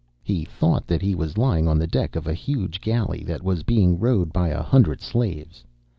[0.23, 3.61] He thought that he was lying on the deck of a huge galley that was
[3.61, 5.63] being rowed by a hundred slaves.